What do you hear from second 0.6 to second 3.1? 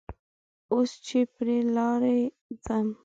اوس چې پر لارې ځم